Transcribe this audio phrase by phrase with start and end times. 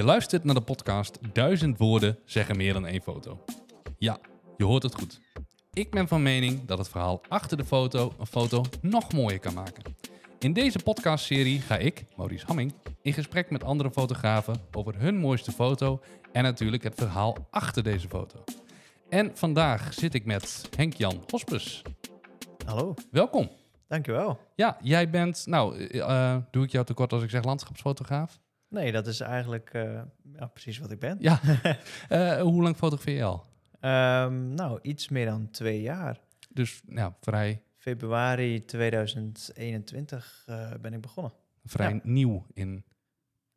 [0.00, 3.44] Je luistert naar de podcast Duizend woorden zeggen meer dan één foto.
[3.98, 4.18] Ja,
[4.56, 5.20] je hoort het goed.
[5.72, 9.54] Ik ben van mening dat het verhaal achter de foto een foto nog mooier kan
[9.54, 9.82] maken.
[10.38, 15.52] In deze podcastserie ga ik, Maurice Hamming, in gesprek met andere fotografen over hun mooiste
[15.52, 16.00] foto
[16.32, 18.44] en natuurlijk het verhaal achter deze foto.
[19.08, 21.82] En vandaag zit ik met Henk-Jan Hospes.
[22.66, 23.50] Hallo, Welkom.
[23.88, 24.40] dankjewel.
[24.54, 28.40] Ja, jij bent, nou, eh, eh, doe ik jou tekort als ik zeg landschapsfotograaf?
[28.70, 30.00] Nee, dat is eigenlijk eh,
[30.36, 31.16] ja, precies wat ik ben.
[31.20, 31.40] Ja.
[32.08, 33.46] Eh, hoe lang fotografeer je al?
[33.80, 36.20] Ehm, nou, iets meer dan twee jaar.
[36.48, 36.82] Dus
[37.20, 41.32] vrij, Februari 2021 eh, ben ik begonnen.
[41.64, 42.00] vrij Ja.
[42.02, 42.84] nieuw in.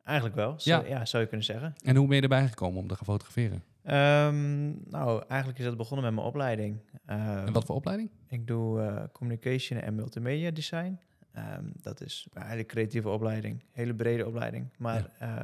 [0.02, 0.84] Eigenlijk wel, zo, Ja.
[0.86, 1.04] ja.
[1.04, 1.74] zou je kunnen zeggen.
[1.84, 3.64] En hoe ben je erbij gekomen om te gaan fotograferen?
[3.82, 6.80] Ehm, nou, eigenlijk is dat begonnen met mijn opleiding.
[7.06, 8.10] En wat voor opleiding?
[8.28, 10.98] Ik doe communication en multimedia design.
[11.34, 14.68] Ehm, dat is eigenlijk creatieve opleiding, hele brede opleiding.
[14.78, 15.38] Maar eh,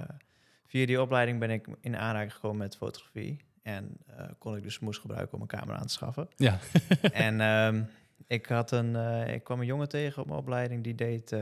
[0.67, 3.37] via die opleiding ben ik in aanraking gekomen met fotografie.
[3.63, 6.29] En eh, kon ik dus moes gebruiken om een camera aan te schaffen.
[6.37, 6.59] Ja.
[7.13, 7.83] en ehm,
[8.27, 11.35] ik, had een, eh, ik kwam een jongen tegen op mijn opleiding die deed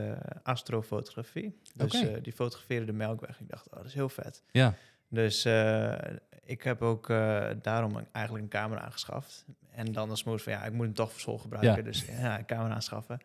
[0.43, 1.57] astrofotografie.
[1.75, 1.91] Dus
[2.21, 3.39] die fotografeerde de melkweg.
[3.39, 4.43] Ik dacht, oh, dat is heel vet.
[4.51, 4.73] Ja.
[5.07, 5.45] Dus
[6.43, 7.07] ik heb ook
[7.61, 9.45] daarom een- eigenlijk een camera aangeschaft.
[9.71, 11.75] En dan als moest van ja, ik moet hem toch voor school gebruiken.
[11.75, 11.81] Ja.
[11.81, 13.19] Dus ja, een camera aanschaffen.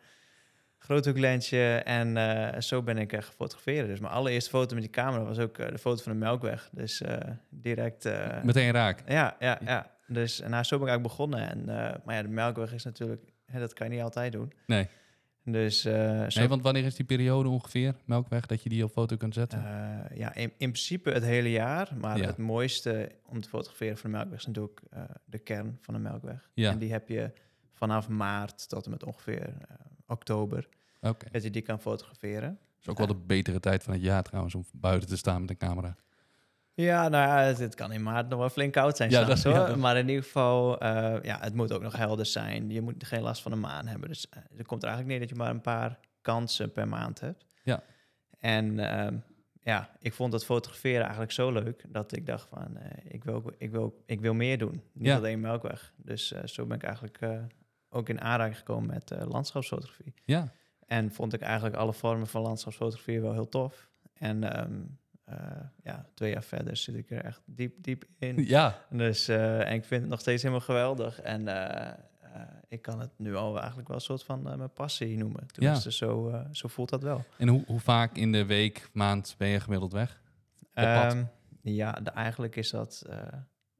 [0.85, 3.87] Groothoeklensje en eh, zo ben ik uh, gefotografeerd.
[3.87, 6.69] Dus mijn allereerste foto met die camera was ook eh, de foto van de Melkweg.
[6.71, 7.01] Dus
[7.49, 8.09] direct...
[8.43, 9.03] Meteen raak.
[9.07, 9.91] ja, ja, ja.
[10.07, 11.49] Dus nou, zo ben ik eigenlijk begonnen.
[11.49, 11.65] En,
[12.05, 13.21] maar ja, de Melkweg is natuurlijk...
[13.45, 14.53] Hè, dat kan je niet altijd doen.
[14.65, 14.87] Nee.
[15.43, 19.33] Dus nee, want wanneer is die periode ongeveer, Melkweg, dat je die op foto kunt
[19.33, 19.59] zetten?
[20.13, 21.91] Ja, in, in principe het hele jaar.
[22.01, 22.25] Maar Ja.
[22.25, 24.81] het mooiste om te fotograferen van de Melkweg is natuurlijk
[25.25, 26.49] de kern van de Melkweg.
[26.53, 26.71] Ja.
[26.71, 27.31] En die heb je
[27.73, 29.53] vanaf maart tot en met ongeveer
[30.07, 30.67] oktober.
[31.31, 32.59] Dat je die kan fotograferen.
[32.81, 35.49] Is ook wel de betere tijd van het jaar trouwens, om buiten te staan met
[35.49, 35.95] een camera.
[36.73, 39.09] Ja, nou ja, het, het kan in maart nog wel flink koud zijn.
[39.09, 39.67] Ja, dat- ja, hoor.
[39.67, 42.69] dat- Maar in ieder geval, eh, ja, het moet ook nog helder zijn.
[42.69, 44.09] Je moet geen last van de maan hebben.
[44.09, 44.27] Dus
[44.57, 47.45] er komt er eigenlijk neer dat je maar een paar kansen per maand hebt.
[47.63, 47.83] Ja.
[48.39, 49.17] En ehm,
[49.61, 53.51] ja, ik vond dat fotograferen eigenlijk zo leuk dat ik dacht van, eh, ik, wil,
[53.57, 54.81] ik, wil, ik wil meer doen.
[54.93, 55.15] Niet Ja.
[55.17, 55.93] alleen Melkweg.
[55.97, 57.19] Dus zo ben ik eigenlijk
[57.95, 60.13] ook in aanraking gekomen met eh, landschapsfotografie.
[60.23, 60.51] Ja.
[60.87, 63.89] En vond ik eigenlijk alle vormen van landschapsfotografie wel heel tof.
[64.13, 64.73] En ehm,
[65.23, 68.45] eh, ja, twee jaar verder zit ik er echt diep, diep in.
[68.45, 68.85] Ja.
[68.89, 71.21] Dus, eh, en ik vind het nog steeds helemaal geweldig.
[71.21, 71.47] En
[72.67, 75.47] ik kan het nu al eigenlijk wel een soort van mijn passie noemen.
[75.47, 77.25] Tenminste, zo, eh, zo voelt dat wel.
[77.37, 80.21] En hoe, hoe vaak in de week, maand ben je gemiddeld weg?
[80.73, 81.23] Ehm,
[81.61, 83.05] ja, de- eigenlijk is dat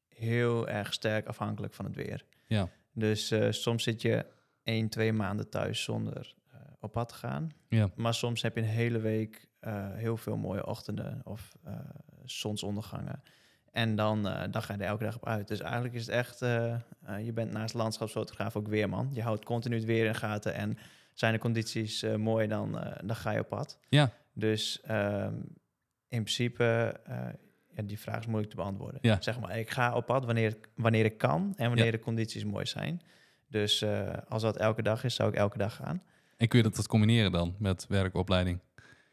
[0.08, 2.25] heel erg sterk afhankelijk van het weer.
[2.46, 2.70] Ja.
[2.95, 4.25] Dus eh, soms zit je
[4.63, 7.51] één, twee maanden thuis zonder eh, op pad te gaan.
[7.67, 7.89] Ja.
[7.95, 11.57] Maar soms heb je een hele week eh, heel veel mooie ochtenden of
[12.25, 13.23] zonsondergangen.
[13.72, 15.47] En dan, dan ga je er elke dag op uit.
[15.47, 16.39] Dus eigenlijk is het echt,
[17.23, 19.09] je bent naast landschapsfotograaf ook weerman.
[19.12, 20.77] Je houdt continu het weer in gaten en
[21.13, 22.72] zijn de condities mooi, dan,
[23.03, 23.79] dan ga je op pad.
[23.89, 24.12] Ja.
[24.33, 25.35] Dus ehm,
[26.07, 27.00] in principe,
[27.75, 29.00] ja, die vraag is moeilijk te beantwoorden.
[29.02, 29.18] Ja.
[29.22, 31.91] Zeg maar, ik ga op pad wanneer, wanneer ik kan en wanneer Ja.
[31.91, 33.02] de condities mooi zijn.
[33.50, 36.02] Dus eh, als dat elke dag is, zou ik elke dag gaan.
[36.38, 38.59] En kun je dat combineren dan met werkopleiding?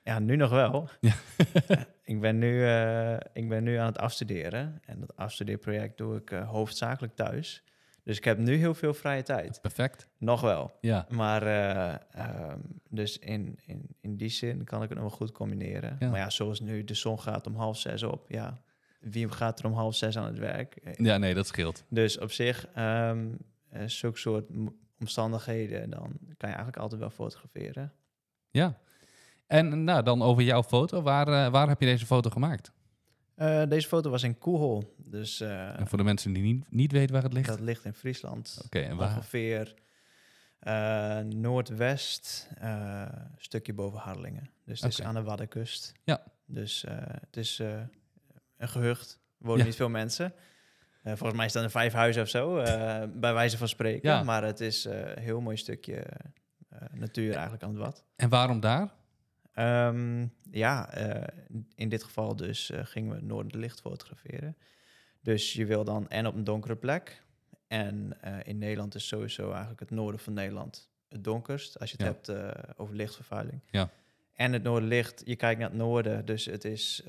[0.04, 0.88] Ja, nu nog wel.
[1.00, 1.12] Ja.
[2.04, 4.80] ik, ben nu, eh, ik ben nu aan het afstuderen.
[4.84, 7.62] En dat afstudeerproject doe ik eh, hoofdzakelijk thuis.
[8.04, 9.60] Dus ik heb nu heel veel vrije tijd.
[9.60, 10.08] Perfect.
[10.18, 10.76] Nog wel.
[10.80, 11.06] Ja.
[11.08, 12.58] Maar eh, ehm,
[12.88, 15.96] dus in, in, in die zin kan ik het nog wel goed combineren.
[15.98, 16.08] Ja.
[16.10, 18.24] Maar ja, zoals nu, de zon gaat om half zes op.
[18.28, 18.62] Ja,
[19.00, 20.76] wie gaat er om half zes aan het werk?
[20.76, 21.84] Eh, Ja, nee, dat scheelt.
[21.88, 23.16] Dus op zich, eh,
[23.86, 24.44] zulke soort
[24.98, 27.92] omstandigheden, dan kan je eigenlijk altijd wel fotograferen.
[28.50, 28.78] Ja.
[29.46, 31.02] En nou, dan over jouw foto.
[31.02, 32.72] Waar, waar heb je deze foto gemaakt?
[33.42, 34.94] Eh, deze foto was in Koehol.
[34.96, 37.48] Dus eh, En voor de mensen die niet, niet weten waar het ligt.
[37.48, 38.60] dat ligt in Friesland.
[38.64, 39.08] Oké, en waar?
[39.16, 39.74] Ongeveer
[40.58, 43.02] eh, noordwest, eh,
[43.36, 44.50] stukje boven Harlingen.
[44.64, 45.92] Dus het is aan de Waddenkust.
[46.04, 46.22] Ja.
[46.46, 46.84] Dus
[47.20, 47.58] het is
[48.56, 49.20] een gehucht.
[49.38, 49.64] Er wonen Ja.
[49.64, 50.32] niet veel mensen.
[51.04, 52.54] Volgens mij staan er vijf huizen of zo,
[53.14, 54.10] bij wijze van spreken.
[54.10, 54.22] Ja.
[54.22, 56.04] Maar het is een heel mooi stukje
[56.92, 58.04] natuur eigenlijk aan het Wad.
[58.16, 58.92] En waarom daar?
[59.52, 61.38] Ehm, ja, eh,
[61.74, 64.56] in dit geval dus eh, gingen we Noorderlicht fotograferen.
[65.20, 67.22] Dus je wil dan en op een donkere plek.
[67.66, 71.78] En eh, in Nederland is sowieso eigenlijk het noorden van Nederland het donkerst.
[71.78, 72.32] Als je het Ja.
[72.34, 73.60] hebt over lichtvervuiling.
[73.70, 73.90] Ja.
[74.32, 76.24] En het noorderlicht, je kijkt naar het noorden.
[76.24, 77.02] Dus het is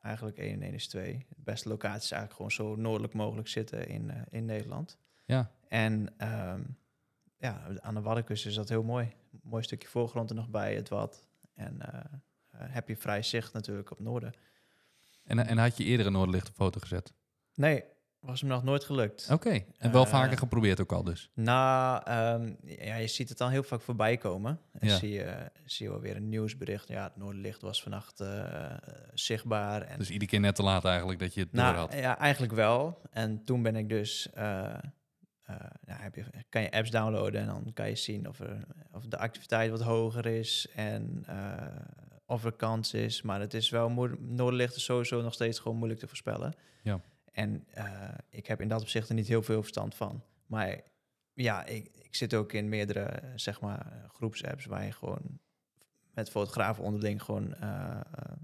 [0.00, 1.26] eigenlijk 1 en 1 is 2.
[1.28, 4.98] De beste locatie is eigenlijk gewoon zo noordelijk mogelijk zitten in, in Nederland.
[5.24, 5.50] Ja.
[5.68, 6.62] En ehm,
[7.38, 9.12] ja, aan de Waddenkust is dat heel mooi.
[9.42, 11.26] Mooi stukje voorgrond er nog bij, het Wad.
[11.54, 11.98] En eh,
[12.50, 14.32] eh, heb je vrij zicht natuurlijk op noorden.
[15.24, 17.12] En, en had je eerder een noorderlicht op foto gezet?
[17.54, 17.84] Nee,
[18.20, 19.28] was hem nog nooit gelukt.
[19.32, 21.30] Oké, en wel Eh, vaker geprobeerd ook al dus.
[21.34, 24.60] Nou, ehm, ja, je ziet het dan heel vaak voorbij komen.
[24.72, 24.96] En Ja.
[24.96, 26.88] zie, je, zie je wel weer een nieuwsbericht.
[26.88, 28.22] Ja, het Noorderlicht was vannacht
[29.14, 29.82] zichtbaar.
[29.82, 31.92] En, Dus iedere keer net te laat eigenlijk dat je het door nou, had.
[31.94, 33.00] ja, eigenlijk wel.
[33.10, 34.28] En toen ben ik dus...
[35.44, 38.66] eh, nou, heb je, kan je apps downloaden en dan kan je zien of, er,
[38.92, 41.66] of de activiteit wat hoger is en eh,
[42.26, 43.22] of er kans is.
[43.22, 46.54] Maar het is wel Noorderlicht is sowieso nog steeds gewoon moeilijk te voorspellen.
[46.82, 47.00] Ja.
[47.32, 50.22] En eh, ik heb in dat opzicht er niet heel veel verstand van.
[50.46, 50.80] Maar
[51.34, 55.38] ja, ik, ik zit ook in meerdere, zeg maar, groepsapps waar je gewoon
[56.14, 57.54] met fotografen onderling gewoon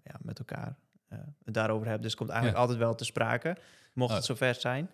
[0.05, 0.77] ja, met elkaar
[1.45, 2.03] het daarover hebt.
[2.03, 2.65] Dus het komt eigenlijk Ja.
[2.67, 3.57] altijd wel te sprake,
[3.95, 4.17] mocht Oh.
[4.17, 4.91] het zover zijn.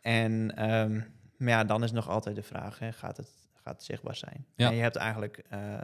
[0.00, 1.00] En ehm,
[1.38, 4.46] maar ja, dan is nog altijd de vraag, hè, gaat, het, gaat het zichtbaar zijn?
[4.54, 4.68] Ja.
[4.68, 5.80] En je hebt eigenlijk eh,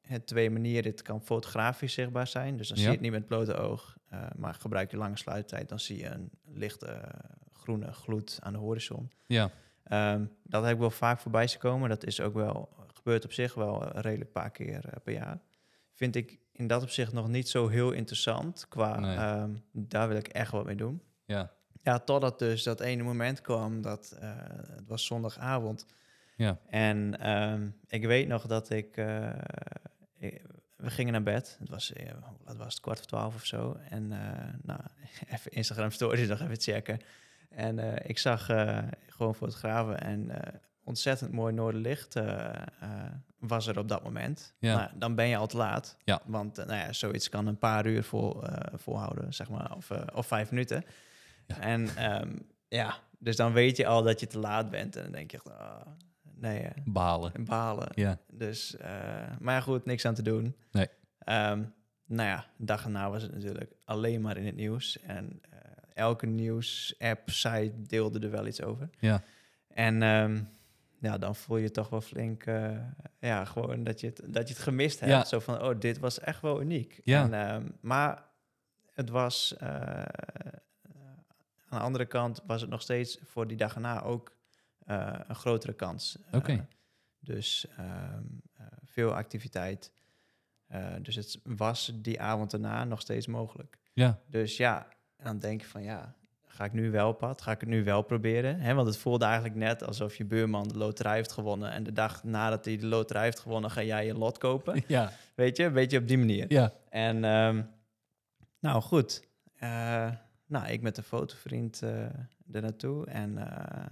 [0.00, 0.90] het twee manieren.
[0.90, 3.96] Het kan fotografisch zichtbaar zijn, dus dan zie je het niet met het blote oog.
[4.08, 7.08] eh, maar gebruik je lange sluittijd, dan zie je een lichte eh,
[7.52, 9.10] groene gloed aan de horizon.
[9.26, 9.50] Ja,
[9.84, 11.88] Ehm, dat heb ik wel vaak voorbij zien komen.
[11.88, 15.40] Dat is ook wel, gebeurt op zich wel een redelijk paar keer per jaar.
[15.92, 18.66] Vind ik in dat opzicht nog niet zo heel interessant.
[18.68, 19.16] Qua, Nee.
[19.16, 21.02] ehm, daar wil ik echt wat mee doen.
[21.24, 21.52] ja,
[21.84, 24.30] Ja, totdat dus dat ene moment kwam, dat eh,
[24.76, 25.86] het was zondagavond.
[26.36, 26.58] ja.
[26.70, 29.28] En ehm, ik weet nog dat ik, eh,
[30.18, 30.42] ik-
[30.76, 31.56] we gingen naar bed.
[31.60, 32.12] Het was, eh,
[32.56, 33.76] was het, kwart voor twaalf of zo.
[33.90, 34.08] En
[34.62, 34.80] nou,
[35.34, 37.00] even Instagram stories nog even checken.
[37.50, 38.44] En ik zag
[39.08, 40.30] gewoon fotografen en
[40.84, 42.14] ontzettend mooi noorderlicht
[43.38, 44.54] was er op dat moment.
[44.58, 44.76] Ja.
[44.76, 45.96] Nou, dan ben je al te laat.
[46.04, 46.20] Ja.
[46.24, 48.42] Want nou ja, zoiets kan een paar uur vol,
[48.74, 50.84] volhouden, zeg maar, of, of vijf minuten.
[51.46, 51.60] Ja.
[51.60, 52.36] En ehm,
[52.68, 54.96] ja, dus dan weet je al dat je te laat bent.
[54.96, 55.80] En dan denk je ah,
[56.34, 57.32] nee, eh, Balen.
[57.44, 57.88] balen.
[57.94, 58.90] Ja, Dus, eh,
[59.40, 60.56] maar goed, niks aan te doen.
[60.70, 60.88] Nee.
[61.18, 61.62] Ehm,
[62.06, 65.00] nou ja, dag erna was het natuurlijk alleen maar in het nieuws.
[65.00, 65.58] En eh,
[65.94, 68.90] elke nieuws-app, site deelde er wel iets over.
[68.98, 69.22] ja,
[69.68, 70.42] En ehm,
[71.00, 72.70] ja, dan voel je toch wel flink, eh,
[73.18, 75.12] ja, gewoon dat je het, dat je het gemist hebt.
[75.12, 75.24] Ja.
[75.24, 77.00] Zo van, oh, dit was echt wel uniek.
[77.04, 77.30] Ja.
[77.30, 78.22] En, maar
[78.92, 79.54] het was,
[81.74, 84.36] aan de andere kant was het nog steeds voor die dag erna ook
[84.78, 86.18] eh, een grotere kans.
[86.30, 86.66] Eh, Oké.
[87.18, 88.22] dus ehm,
[88.56, 89.92] eh, veel activiteit.
[91.02, 93.78] Dus het was die avond erna nog steeds mogelijk.
[93.92, 94.86] ja, Dus ja,
[95.16, 96.14] en dan denk je van ja,
[96.46, 97.42] ga ik nu wel op pad?
[97.42, 98.60] Ga ik het nu wel proberen?
[98.60, 101.70] Hè, want het voelde eigenlijk net alsof je buurman de loterij heeft gewonnen.
[101.70, 104.82] En de dag nadat hij de loterij heeft gewonnen, ga jij je lot kopen.
[104.86, 106.52] ja, Weet je, een beetje op die manier.
[106.52, 106.72] ja.
[106.88, 107.62] En ehm,
[108.60, 109.22] nou goed,
[110.46, 111.90] nou ik met een fotovriend eh
[112.52, 113.84] er naartoe en eh,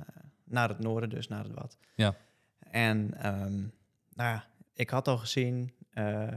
[0.45, 1.77] naar het noorden, dus naar het wat.
[1.95, 2.15] Ja.
[2.71, 3.53] En ehm,
[4.15, 4.45] nou ja,
[4.75, 6.29] ik had al gezien, eh,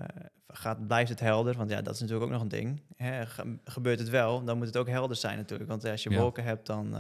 [0.48, 1.58] gaat, blijft het helder?
[1.58, 2.82] Want ja, dat is natuurlijk ook nog een ding.
[2.96, 5.70] Hè, ge- gebeurt het wel, dan moet het ook helder zijn natuurlijk.
[5.70, 6.20] Want als je Ja.
[6.20, 6.96] wolken hebt, dan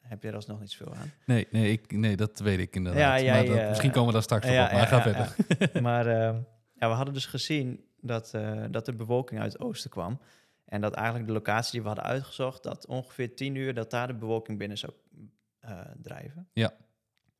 [0.00, 1.12] heb je er alsnog niet zoveel aan.
[1.26, 3.20] Nee, nee, ik, nee, dat weet ik inderdaad.
[3.20, 5.34] Ja, maar dat- misschien komen we daar straks op, maar ga verder.
[5.82, 6.36] maar ehm,
[6.74, 8.34] ja, we hadden dus gezien dat,
[8.70, 10.18] dat er bewolking uit het oosten kwam.
[10.64, 14.06] En dat eigenlijk de locatie die we hadden uitgezocht, dat ongeveer 10 uur dat daar
[14.06, 14.92] de bewolking binnen zou
[15.58, 16.48] eh, drijven.
[16.52, 16.72] Ja.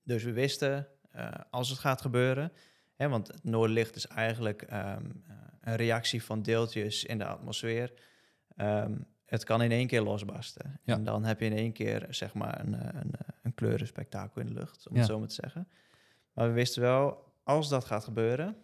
[0.02, 2.52] Dus we wisten, eh, als het gaat gebeuren,
[2.94, 7.92] hè, want het noordlicht is eigenlijk ehm, eh, een reactie van deeltjes in de atmosfeer.
[8.56, 8.94] Ehm,
[9.24, 10.80] het kan in één keer losbarsten.
[10.82, 10.94] Ja.
[10.94, 14.52] En dan heb je in één keer zeg maar een, een, een kleurenspektakel in de
[14.54, 15.00] lucht, om Ja.
[15.00, 15.68] het zo maar te zeggen.
[16.32, 18.56] Maar we wisten wel, als dat gaat gebeuren,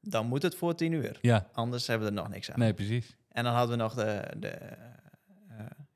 [0.00, 1.18] dan moet het voor tien uur.
[1.22, 2.58] Ja, Anders hebben we er nog niks aan.
[2.58, 3.16] nee, precies.
[3.36, 4.76] En dan hadden we nog de, de, eh,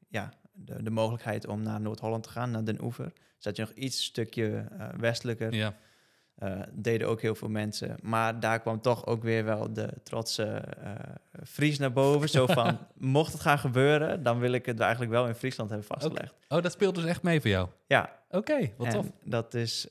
[0.09, 3.13] ja, de, de mogelijkheid om naar Noord-Holland te gaan, naar Den Oever.
[3.39, 5.55] Zat je nog iets stukje eh, westelijker.
[5.55, 5.75] Ja,
[6.35, 7.97] Eh, deden ook heel veel mensen.
[8.03, 10.65] Maar daar kwam toch ook weer wel de trotse
[11.45, 12.29] Fries naar boven.
[12.29, 15.87] Zo van, mocht het gaan gebeuren, dan wil ik het eigenlijk wel in Friesland hebben
[15.89, 16.35] vastgelegd.
[16.49, 17.69] Oh, dat speelt dus echt mee voor jou?
[17.87, 19.07] Ja, Oké, wat en tof.
[19.25, 19.87] dat is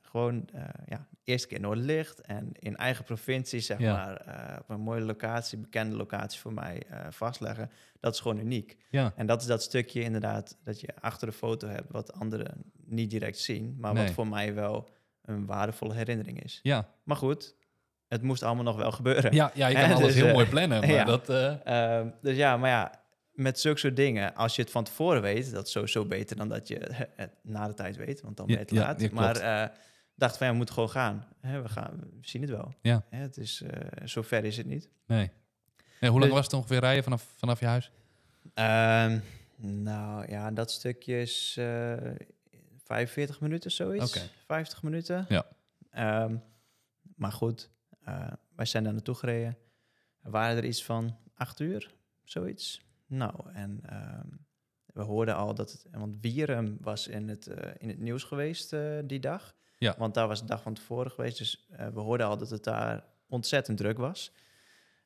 [0.00, 0.48] gewoon
[0.86, 3.92] ja, eerste keer Noordlicht en in eigen provincie, zeg Ja.
[3.92, 7.70] maar, eh, op een mooie locatie, bekende locatie voor mij eh, vastleggen.
[8.00, 8.76] Dat is gewoon uniek.
[8.90, 12.54] Ja, En dat is dat stukje inderdaad dat je achter de foto hebt, wat anderen
[12.84, 14.04] niet direct zien, maar Nee.
[14.04, 14.88] wat voor mij wel
[15.22, 16.60] een waardevolle herinnering is.
[16.62, 16.88] ja.
[17.04, 17.54] Maar goed,
[18.08, 19.34] het moest allemaal nog wel gebeuren.
[19.34, 21.04] Ja, ja je kan alles dus, heel eh, mooi plannen, maar ja.
[21.04, 21.28] dat...
[21.28, 21.66] eh,
[21.98, 23.00] Ehm, dus ja, maar ja,
[23.32, 26.48] met zulke soort dingen, als je het van tevoren weet, dat is sowieso beter dan
[26.48, 29.00] dat je het na de tijd weet, want dan ben je te ja, laat.
[29.00, 29.72] ja, maar
[30.22, 31.26] dacht van ja, we moeten gewoon gaan.
[31.40, 32.00] Hè, we gaan.
[32.00, 32.74] We zien het wel.
[32.82, 33.04] Ja.
[33.10, 34.88] Het is, eh zover is het niet.
[35.06, 35.30] nee.
[36.00, 36.10] nee.
[36.10, 37.90] Hoe lang Dus- was het ongeveer rijden vanaf, vanaf je huis?
[38.54, 39.18] Ehm,
[39.56, 41.96] nou ja, dat stukje is eh
[42.84, 44.16] 45 minuten zoiets.
[44.16, 44.28] Oké.
[44.46, 45.24] 50 minuten.
[45.28, 45.46] Ja.
[45.90, 46.36] Ehm,
[47.16, 47.70] maar goed,
[48.04, 49.58] eh, wij zijn daar naartoe gereden.
[50.22, 52.80] Er waren er iets van acht uur, zoiets.
[53.06, 54.26] nou, en ehm,
[54.86, 55.86] we hoorden al dat het...
[55.90, 57.46] Want Wierum was in het,
[57.78, 58.74] in het nieuws geweest
[59.04, 59.54] die dag.
[59.82, 59.94] Ja.
[59.98, 61.38] Want daar was de dag van tevoren geweest.
[61.38, 64.32] Dus eh, we hoorden al dat het daar ontzettend druk was.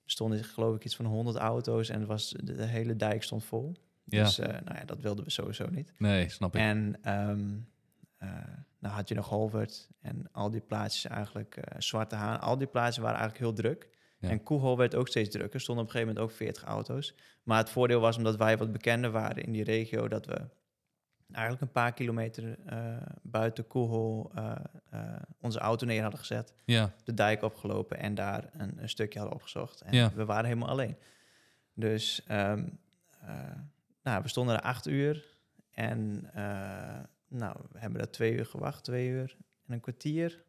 [0.04, 3.45] Er stonden geloof ik iets van 100 auto's en was, de, de hele dijk stond
[3.45, 3.76] vol.
[4.04, 4.23] Ja.
[4.23, 5.92] Dus eh, nou ja, dat wilden we sowieso niet.
[5.99, 6.61] Nee, snap ik.
[6.61, 8.28] En eh,
[8.78, 13.02] nou had je nog Holwert en al die plaatsjes eigenlijk, Zwarte Haan, al die plaatsen
[13.02, 13.88] waren eigenlijk heel druk.
[14.18, 14.28] Ja.
[14.28, 17.14] En Koehol werd ook steeds drukker, stonden op een gegeven moment ook 40 auto's.
[17.42, 20.49] Maar het voordeel was omdat wij wat bekender waren in die regio, dat we
[21.33, 24.54] eigenlijk een paar kilometer eh, buiten Koehol eh,
[24.90, 25.00] eh,
[25.40, 29.37] onze auto neer hadden gezet, Ja, de dijk opgelopen en daar een, een stukje hadden
[29.37, 29.80] opgezocht.
[29.80, 30.12] En Ja.
[30.14, 30.97] we waren helemaal alleen.
[31.75, 32.64] Dus ehm,
[33.21, 33.28] eh,
[34.02, 35.25] nou, we stonden er acht uur
[35.71, 36.30] en
[37.28, 40.42] nou, we hebben daar twee uur gewacht, twee uur en een kwartier.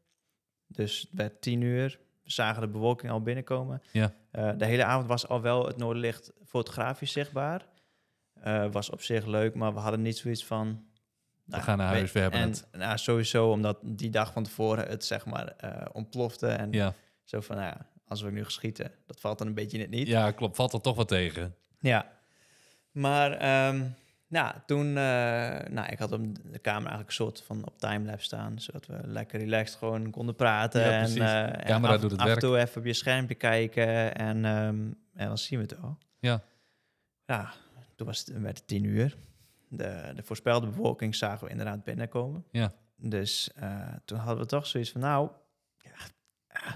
[0.67, 1.99] Dus het werd tien uur.
[2.23, 3.81] We zagen de bewolking al binnenkomen.
[3.91, 4.13] Ja.
[4.31, 7.67] De hele avond was al wel het noorderlicht fotografisch zichtbaar.
[8.41, 10.85] Eh, was op zich leuk, maar we hadden niet zoiets van...
[11.45, 12.67] nou, gaan naar huis, we hebben en, het.
[12.71, 16.47] Nou, sowieso omdat die dag van tevoren het zeg maar eh, ontplofte.
[16.47, 16.93] En ja.
[17.23, 19.91] zo van, nou ja, als we nu geschieten, dat valt dan een beetje in het
[19.91, 20.07] niet.
[20.07, 20.55] ja, klopt.
[20.55, 21.55] Valt er toch wat tegen.
[21.79, 22.11] Ja.
[22.91, 23.83] Maar ehm,
[24.27, 24.93] nou, toen, eh,
[25.69, 29.39] nou, ik had de camera eigenlijk een soort van op timelapse staan, zodat we lekker
[29.39, 30.81] relaxed gewoon konden praten.
[30.81, 32.41] Ja, en, Camera af, doet het af werk.
[32.41, 35.97] en toe even op je schermpje kijken en, ehm, en dan zien we het al.
[36.19, 36.41] Ja.
[37.25, 37.53] Ja,
[37.97, 39.15] toen was het, werd het tien uur.
[39.69, 42.45] De, de voorspelde bewolking zagen we inderdaad binnenkomen.
[42.51, 42.73] Ja.
[42.95, 45.29] Dus eh, toen hadden we toch zoiets van, nou,
[45.77, 45.91] ja,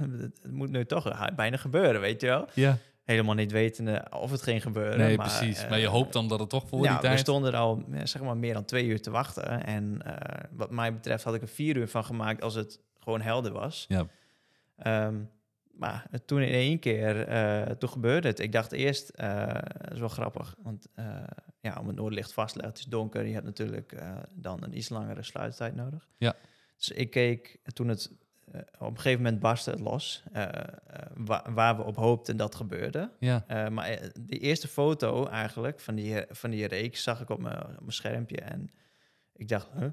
[0.06, 2.78] het, moet nu toch bijna gebeuren, weet je wel Ja.
[3.04, 4.98] helemaal niet wetende of het ging gebeuren.
[4.98, 5.64] Nee, maar, precies.
[5.64, 7.14] eh, maar je hoopt dan dat het toch voor ja, die tijd...
[7.14, 9.66] we stonden er al eh, zeg maar meer dan twee uur te wachten.
[9.66, 13.22] En eh, wat mij betreft had ik er vier uur van gemaakt als het gewoon
[13.22, 13.86] helder was.
[13.88, 14.06] Ja.
[14.78, 15.16] Ehm,
[15.74, 18.40] maar toen in één keer, eh, toen gebeurde het.
[18.40, 21.24] Ik dacht eerst, dat is wel grappig, want eh,
[21.60, 23.26] ja, om het noordlicht vast te leggen, het is donker.
[23.26, 23.96] Je hebt natuurlijk
[24.34, 26.08] dan een iets langere sluittijd nodig.
[26.18, 26.36] Ja.
[26.78, 28.12] Dus ik keek toen het
[28.80, 30.24] op een gegeven moment barstte het los,
[31.14, 33.12] wa- waar we op hoopten dat gebeurde.
[33.20, 33.70] Ja.
[33.70, 37.80] Maar die eerste foto eigenlijk van die, van die reeks zag ik op mijn, op
[37.80, 38.38] mijn schermpje.
[38.42, 38.72] En
[39.34, 39.88] ik dacht, huh?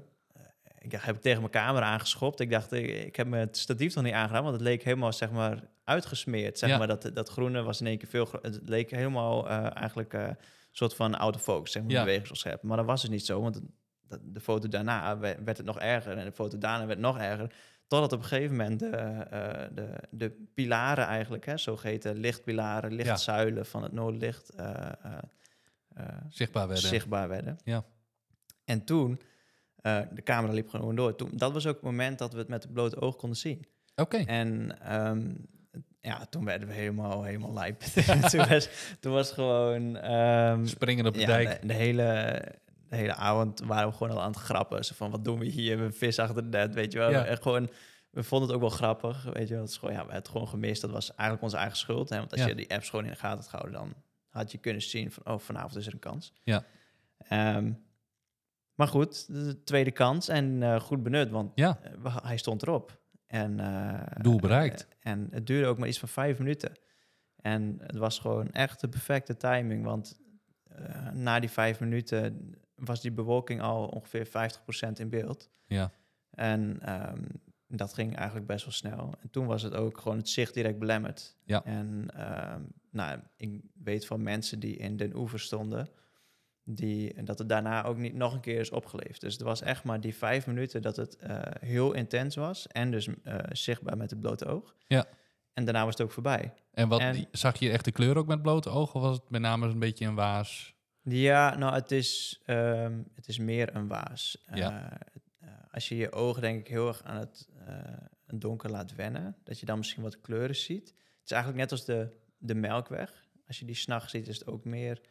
[0.81, 2.39] Ik dacht, heb ik tegen mijn camera aangeschopt.
[2.39, 5.13] Ik dacht, ik, ik heb me het statief nog niet aangedaan, want het leek helemaal
[5.13, 6.59] zeg maar uitgesmeerd.
[6.59, 6.77] Zeg Ja.
[6.77, 10.21] maar dat, dat groene was in één keer veel Het leek helemaal eh, eigenlijk eh,
[10.27, 10.35] een
[10.71, 11.99] soort van autofocus, zeg maar, Ja.
[12.03, 12.63] bewegingsopscherp.
[12.63, 13.61] Maar dat was dus niet zo, want
[14.07, 17.17] dat- de foto daarna we- werd het nog erger en de foto daarna werd nog
[17.19, 17.53] erger.
[17.87, 23.65] Totdat op een gegeven moment de, eh, de, de pilaren eigenlijk, hè, zogeheten lichtpilaren, lichtzuilen
[23.65, 24.49] van het noordlicht
[26.29, 26.87] Zichtbaar werden.
[26.89, 27.57] zichtbaar werden.
[27.63, 27.83] Ja.
[28.65, 29.21] En toen,
[29.81, 31.15] eh, de camera liep gewoon door.
[31.15, 33.65] Toen, dat was ook het moment dat we het met het blote oog konden zien.
[33.95, 34.17] Oké.
[34.17, 35.31] En ehm,
[36.01, 37.79] ja, toen werden we helemaal, helemaal lijp.
[38.31, 38.69] toen, was,
[38.99, 39.97] toen was gewoon...
[39.97, 41.61] ehm, Springen op de ja, dijk.
[41.61, 42.41] De, de hele,
[42.89, 44.85] de hele avond waren we gewoon al aan het grappen.
[44.85, 45.79] Zo van, wat doen we hier?
[45.79, 47.09] We vis achter de net, weet je wel.
[47.11, 47.25] Ja.
[47.25, 47.69] En gewoon,
[48.09, 49.63] we vonden het ook wel grappig, weet je wel.
[49.63, 50.81] Is gewoon, ja, we hebben het gewoon gemist.
[50.81, 52.09] Dat was eigenlijk onze eigen schuld.
[52.09, 52.17] Hè?
[52.17, 52.47] Want als Ja.
[52.47, 53.79] je die apps gewoon in de gaten had gehouden...
[53.79, 53.93] dan
[54.29, 56.33] had je kunnen zien van, oh, vanavond is er een kans.
[56.43, 56.63] Ja.
[57.17, 57.71] Ehm,
[58.79, 61.79] maar goed, de tweede kans en eh, goed benut, want Ja.
[62.03, 62.99] eh, hij stond erop.
[63.27, 64.87] En, eh, Doel bereikt.
[64.99, 66.71] en het duurde ook maar iets van vijf minuten.
[67.35, 70.19] En het was gewoon echt de perfecte timing, want
[71.13, 75.49] na die vijf minuten was die bewolking al ongeveer 50% in beeld.
[75.65, 75.91] Ja.
[76.31, 77.23] En ehm,
[77.67, 79.13] dat ging eigenlijk best wel snel.
[79.21, 81.37] En toen was het ook gewoon het zicht direct belemmerd.
[81.45, 81.63] Ja.
[81.63, 85.89] En ehm, nou, ik weet van mensen die in Den Oever stonden,
[86.75, 89.21] die, en dat het daarna ook niet nog een keer is opgeleefd.
[89.21, 92.91] Dus het was echt maar die vijf minuten dat het eh, heel intens was en
[92.91, 94.75] dus eh, zichtbaar met het blote oog.
[94.87, 95.05] Ja.
[95.53, 96.53] En daarna was het ook voorbij.
[96.71, 98.95] En, wat, En- zag je echt de kleur ook met blote ogen?
[98.95, 100.75] Of was het met name een beetje een waas?
[101.01, 104.43] Ja, nou, het is, ehm, het is meer een waas.
[104.53, 104.91] Ja.
[104.91, 104.97] Eh,
[105.39, 107.49] eh, als je je ogen, denk ik, heel erg aan het
[108.25, 110.87] donker laat wennen, dat je dan misschien wat kleuren ziet.
[110.87, 113.27] Het is eigenlijk net als de, de melkweg.
[113.47, 115.01] Als je die s'nachts ziet, is het ook meer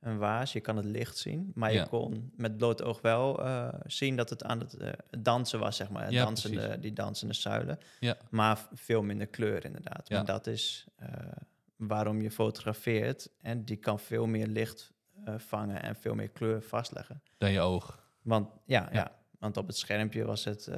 [0.00, 0.52] een waas.
[0.52, 1.80] Je kan het licht zien, maar Ja.
[1.82, 5.76] je kon met bloot oog wel eh, zien dat het aan het eh, dansen was,
[5.76, 6.02] zeg maar.
[6.04, 6.80] Het Ja, dansende, precies.
[6.82, 7.78] die dansende zuilen.
[8.00, 8.16] Ja.
[8.30, 10.10] Maar veel minder kleur, inderdaad.
[10.10, 11.08] Maar dat is eh,
[11.76, 13.30] waarom je fotografeert.
[13.40, 14.92] En die kan veel meer licht
[15.36, 17.22] vangen en veel meer kleur vastleggen.
[17.38, 18.06] Dan je oog.
[18.22, 18.98] Want ja, ja.
[18.98, 19.12] Ja.
[19.38, 20.70] want op het schermpje was het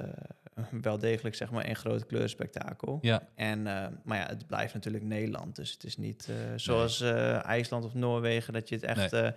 [0.82, 2.98] wel degelijk zeg maar een groot kleurspektakel.
[3.02, 3.28] Ja.
[3.34, 5.56] En, eh, maar ja, het blijft natuurlijk Nederland.
[5.56, 9.32] Dus het is niet eh, zoals eh, IJsland of Noorwegen dat je het echt Nee.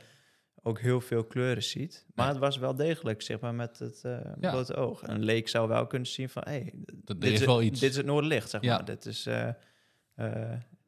[0.63, 2.06] ook heel veel kleuren ziet.
[2.15, 2.34] Maar Nee.
[2.36, 4.00] het was wel degelijk zeg maar met het
[4.39, 4.50] Ja.
[4.51, 5.08] blote oog.
[5.08, 6.74] Een leek zou wel kunnen zien van, hé, hey,
[7.18, 7.80] dit, is wel iets.
[7.80, 8.75] dit is het noorderlicht zeg Ja.
[8.75, 8.86] maar.
[8.86, 9.27] Dit is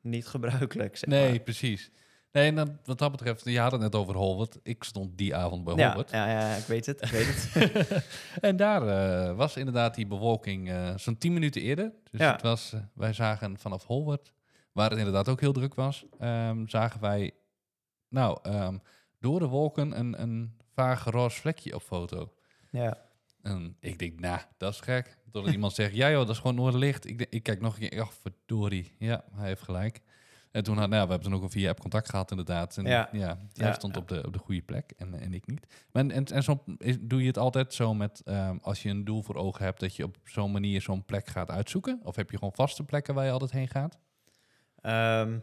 [0.02, 1.40] niet gebruikelijk zeg Nee, maar.
[1.40, 1.92] precies.
[2.36, 4.58] Nee, dan, wat dat betreft, je had het net over Holwert.
[4.64, 7.02] Ik stond die avond bij Ja, ja, ja, ik weet het.
[7.02, 8.06] Ik weet het.
[8.42, 11.92] en daar eh, was inderdaad die bewolking eh, zo'n 10 minuten eerder.
[12.12, 12.32] Dus Ja.
[12.32, 14.34] het was, eh, wij zagen vanaf Holwert,
[14.72, 17.32] waar het inderdaad ook heel druk was, ehm, zagen wij,
[18.10, 18.78] nou, ehm,
[19.20, 22.34] door de wolken een, een vaag roze vlekje op foto.
[22.72, 23.04] ja.
[23.42, 25.18] En ik denk, nou, dat is gek.
[25.32, 27.08] Totdat iemand zegt, ja joh, dat is gewoon noorderlicht.
[27.08, 28.96] Ik, denk- ik kijk nog een keer, ach verdorie.
[29.00, 30.02] Ja, hij heeft gelijk.
[30.56, 32.78] En toen had, nou, we hebben toen ook een via app contact gehad inderdaad.
[32.78, 33.38] En ja, Ja.
[33.54, 33.98] hij stond.
[33.98, 35.68] Op, de, op de goede plek en, en ik niet.
[35.92, 36.64] Maar en, en, en zo,
[37.02, 39.96] doe je het altijd zo met, ehm, als je een doel voor ogen hebt, dat
[39.96, 42.00] je op zo'n manier zo'n plek gaat uitzoeken?
[42.04, 44.00] Of heb je gewoon vaste plekken waar je altijd heen gaat?
[44.82, 45.40] Ehm,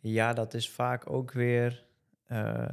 [0.00, 1.86] ja, dat is vaak ook weer
[2.26, 2.70] eh,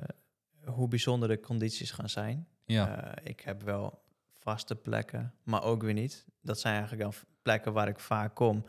[0.66, 2.48] hoe bijzonder de condities gaan zijn.
[2.66, 4.04] Ja, Eh, ik heb wel
[4.40, 6.26] vaste plekken, maar ook weer niet.
[6.42, 8.66] Dat zijn eigenlijk dan plekken waar ik vaak kom.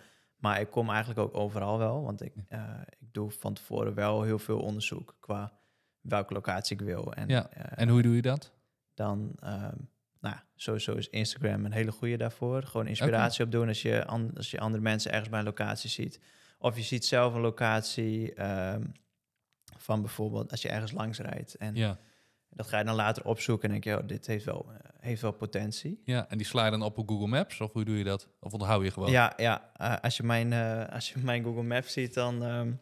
[0.47, 2.61] Maar ik kom eigenlijk ook overal wel, want ik, eh,
[2.99, 5.53] ik doe van tevoren wel heel veel onderzoek qua
[6.01, 7.13] welke locatie ik wil.
[7.13, 8.53] En, Ja, eh, en hoe doe je dat?
[8.95, 9.77] dan, ehm,
[10.21, 12.63] nou, sowieso is Instagram een hele goede daarvoor.
[12.63, 14.05] Gewoon inspiratie opdoen als je,
[14.37, 16.21] als je andere mensen ergens bij een locatie ziet.
[16.59, 18.85] Of je ziet zelf een locatie ehm,
[19.77, 21.55] van bijvoorbeeld als je ergens langs rijdt.
[21.55, 21.99] En Ja,
[22.57, 25.23] dat ga je dan later opzoeken en denk je, oh, dit heeft wel, eh, heeft
[25.23, 26.01] wel potentie.
[26.05, 27.61] ja, en die sla je dan op op Google Maps?
[27.61, 28.29] Of hoe doe je dat?
[28.41, 29.11] Of onthoud je gewoon?
[29.11, 32.73] Ja, ja eh, als, je mijn, eh, als je mijn Google Maps ziet, dan ehm,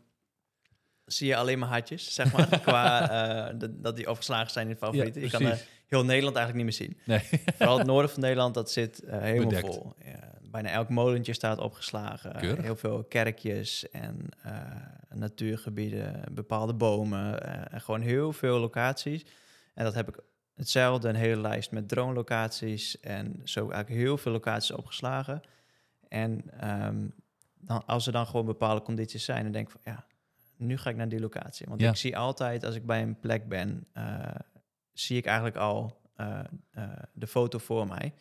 [1.05, 2.61] zie je alleen maar hartjes, zeg maar.
[2.61, 5.23] qua dat- dat die opgeslagen zijn in favorieten.
[5.23, 5.43] je kan
[5.87, 6.99] heel Nederland eigenlijk niet meer zien.
[7.05, 7.41] Nee.
[7.57, 9.75] Vooral het noorden van Nederland, dat zit helemaal Bedekt.
[9.75, 9.93] vol.
[10.05, 12.33] Ja, bijna elk molentje staat opgeslagen.
[12.37, 12.65] Keurig.
[12.65, 14.29] Heel veel kerkjes en
[15.15, 17.43] natuurgebieden, bepaalde bomen.
[17.71, 19.25] en gewoon heel veel locaties.
[19.75, 20.19] En dat heb ik
[20.55, 23.01] hetzelfde, een hele lijst met drone-locaties.
[23.01, 25.43] En zo eigenlijk heel veel locaties opgeslagen.
[26.09, 27.09] En ehm,
[27.59, 30.05] dan, als er dan gewoon bepaalde condities zijn, dan denk ik van ja,
[30.57, 31.67] nu ga ik naar die locatie.
[31.69, 31.91] Want Ja.
[31.91, 34.19] ik zie altijd, als ik bij een plek ben, eh,
[34.93, 36.39] zie ik eigenlijk al eh,
[36.71, 38.13] eh, de foto voor mij.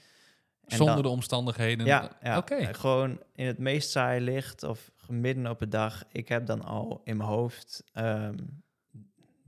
[0.65, 1.86] En Zonder dan- de omstandigheden?
[1.86, 2.73] ja, ja Oké.
[2.73, 6.04] gewoon in het meest saaie licht of midden op de dag.
[6.12, 8.36] Ik heb dan al in mijn hoofd ehm,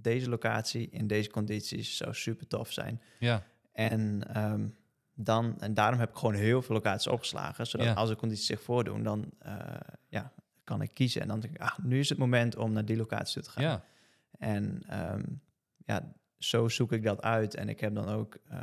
[0.05, 3.01] deze locatie in deze condities zou super tof zijn.
[3.19, 4.67] Ja, En, ehm,
[5.13, 7.67] dan, en daarom heb ik gewoon heel veel locaties opgeslagen.
[7.67, 7.93] Zodat Ja.
[7.93, 9.55] als er condities zich voordoen, dan eh,
[10.07, 10.31] ja,
[10.63, 11.21] kan ik kiezen.
[11.21, 13.63] En dan denk ik, ah, nu is het moment om naar die locatie te gaan.
[13.63, 13.83] ja.
[14.39, 15.23] En ehm,
[15.85, 17.55] ja, zo zoek ik dat uit.
[17.55, 18.59] En ik heb dan ook eh,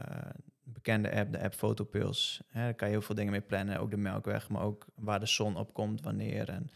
[0.64, 2.42] een bekende app, de app Photopills.
[2.48, 3.80] Hè, daar kan je heel veel dingen mee plannen.
[3.80, 6.48] Ook de melkweg, maar ook waar de zon op komt, wanneer.
[6.48, 6.70] En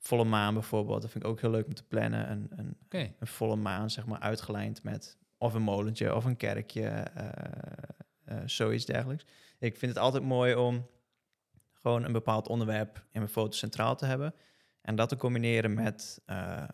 [0.00, 1.02] volle maan bijvoorbeeld.
[1.02, 2.30] Dat vind ik ook heel leuk om te plannen.
[2.30, 2.76] Een, een,
[3.18, 6.86] een volle maan, zeg maar, uitgelijnd met of een molentje of een kerkje.
[6.88, 7.28] eh,
[8.24, 9.24] eh, zoiets dergelijks.
[9.58, 10.86] Ik vind het altijd mooi om
[11.72, 14.34] gewoon een bepaald onderwerp in mijn foto centraal te hebben.
[14.80, 16.64] En dat te combineren met eh,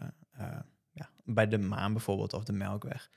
[0.92, 3.10] ja, bij de maan bijvoorbeeld of de melkweg.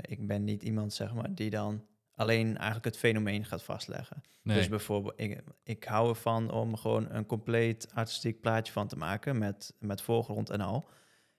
[0.00, 4.22] Ik ben niet iemand, zeg maar, die dan alleen eigenlijk het fenomeen gaat vastleggen.
[4.42, 4.56] Nee.
[4.56, 9.38] Dus bijvoorbeeld, ik, ik hou ervan om gewoon een compleet artistiek plaatje van te maken
[9.38, 10.88] met, met voorgrond en al.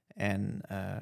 [0.07, 0.95] En eh,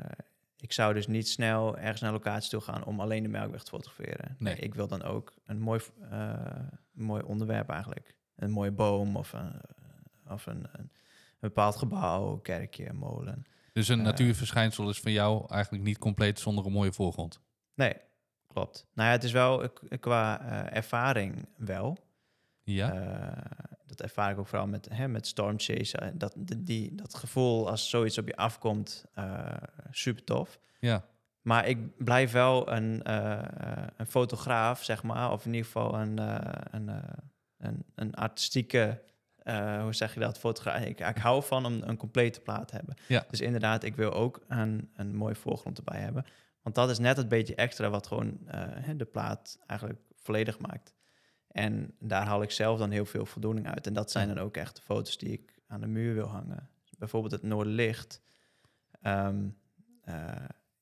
[0.57, 3.69] ik zou dus niet snel ergens naar locatie toe gaan om alleen de melkweg te
[3.69, 4.35] fotograferen.
[4.39, 4.55] Nee.
[4.55, 6.33] ik wil dan ook een mooi, eh,
[6.91, 8.15] mooi onderwerp eigenlijk.
[8.35, 9.61] Een mooie boom of een,
[10.27, 10.91] of een, een,
[11.39, 13.45] bepaald gebouw, kerkje, molen.
[13.73, 14.05] Dus een Eh.
[14.05, 17.39] natuurverschijnsel is van jou eigenlijk niet compleet zonder een mooie voorgrond.
[17.73, 17.93] Nee,
[18.55, 18.85] klopt.
[18.93, 21.97] Nou ja, het is wel qua eh, ervaring wel.
[22.63, 25.97] Ja, Eh, dat ervaar ik ook vooral met, hè, met Storm Chase.
[25.97, 29.05] Eh, Dat, die- dat gevoel als zoiets op je afkomt,
[29.91, 30.59] super tof.
[30.79, 31.03] ja,
[31.41, 33.01] Maar ik blijf wel een,
[33.97, 35.31] een fotograaf, zeg maar.
[35.31, 36.17] Of in ieder geval een,
[36.75, 36.87] een,
[37.57, 39.01] een, een artistieke,
[39.81, 40.81] hoe zeg je dat, fotograaf.
[40.83, 42.95] Ik, ik hou van om een complete plaat te hebben.
[43.07, 43.25] Ja.
[43.29, 46.25] Dus inderdaad, ik wil ook een, een mooie voorgrond erbij hebben.
[46.65, 50.93] Want dat is net het beetje extra wat gewoon eh, de plaat eigenlijk volledig maakt.
[51.47, 53.87] En daar haal ik zelf dan heel veel voldoening uit.
[53.87, 56.69] En dat zijn dan ook echt de foto's die ik aan de muur wil hangen.
[56.97, 58.21] Bijvoorbeeld het Noorderlicht.
[59.01, 59.47] Ehm,
[60.01, 60.15] eh,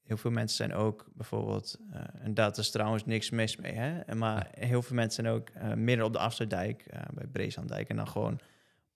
[0.04, 4.15] heel veel mensen zijn ook bijvoorbeeld, eh, en dat is trouwens niks mis mee, hè?
[4.15, 8.08] maar heel veel mensen zijn ook midden op de Afsluitdijk, eh bij Breeslanddijk, en dan
[8.08, 8.39] gewoon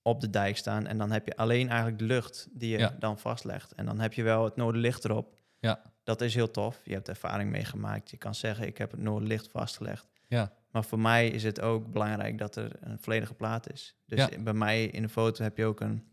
[0.02, 0.88] op de dijk staan.
[0.88, 2.96] En dan heb je alleen eigenlijk de lucht die je Ja.
[3.00, 3.72] dan vastlegt.
[3.74, 5.36] En dan heb je wel het Noorderlicht erop.
[5.60, 5.82] Ja.
[6.08, 6.80] Dat is heel tof.
[6.84, 8.10] Je hebt ervaring meegemaakt.
[8.12, 10.08] Je kan zeggen, ik heb het Noorderlicht vastgelegd.
[10.28, 13.96] ja, Maar voor mij is het ook belangrijk dat er een volledige plaat is.
[14.06, 14.30] Dus Ja.
[14.40, 16.04] bij mij in de foto heb je ook een,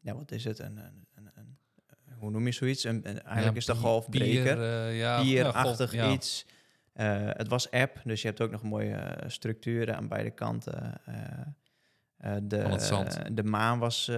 [0.00, 0.58] ja, wat is het?
[0.58, 1.58] Een, een, een, een-
[2.18, 2.84] hoe noem je zoiets?
[2.84, 4.62] Een, een- eigenlijk Ja, is de bier- golfbreker.
[4.62, 6.46] eh, ja, Bierachtig ja, golf- iets.
[6.92, 11.00] Eh, het was app, dus je hebt ook nog mooie eh, structuren aan beide kanten.
[11.04, 14.10] Eh, de, de maan was,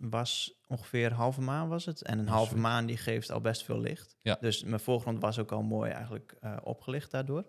[0.00, 2.02] was ongeveer halve maan was het.
[2.02, 4.16] En een Ja, halve maan die geeft al best veel licht.
[4.22, 4.36] Ja.
[4.40, 7.46] Dus mijn voorgrond was ook al mooi eigenlijk eh, opgelicht daardoor.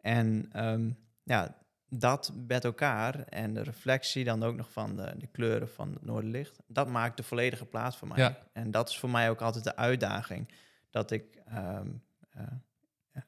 [0.00, 0.90] En ehm,
[1.22, 1.56] ja,
[1.88, 6.04] dat met elkaar en de reflectie dan ook nog van de, de kleuren van het
[6.04, 8.18] noorderlicht, dat maakt de volledige plaat voor mij.
[8.18, 8.38] Ja.
[8.52, 10.52] En dat is voor mij ook altijd de uitdaging.
[10.90, 11.88] Dat ik ehm,
[12.30, 12.42] eh,